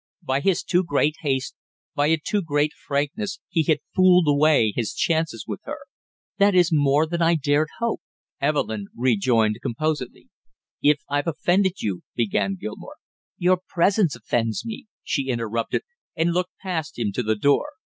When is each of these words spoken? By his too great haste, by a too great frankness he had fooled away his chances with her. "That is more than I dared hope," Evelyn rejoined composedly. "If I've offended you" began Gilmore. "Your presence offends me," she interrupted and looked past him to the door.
By 0.23 0.39
his 0.39 0.63
too 0.63 0.83
great 0.83 1.13
haste, 1.19 1.53
by 1.93 2.07
a 2.07 2.17
too 2.17 2.41
great 2.41 2.73
frankness 2.73 3.39
he 3.49 3.61
had 3.65 3.81
fooled 3.95 4.27
away 4.27 4.73
his 4.75 4.95
chances 4.95 5.45
with 5.47 5.59
her. 5.65 5.77
"That 6.39 6.55
is 6.55 6.71
more 6.73 7.05
than 7.05 7.21
I 7.21 7.35
dared 7.35 7.67
hope," 7.77 8.01
Evelyn 8.39 8.87
rejoined 8.97 9.59
composedly. 9.61 10.29
"If 10.81 11.01
I've 11.07 11.27
offended 11.27 11.83
you" 11.83 12.01
began 12.15 12.57
Gilmore. 12.59 12.95
"Your 13.37 13.59
presence 13.69 14.15
offends 14.15 14.65
me," 14.65 14.87
she 15.03 15.29
interrupted 15.29 15.83
and 16.15 16.31
looked 16.33 16.57
past 16.63 16.97
him 16.97 17.11
to 17.11 17.21
the 17.21 17.35
door. 17.35 17.73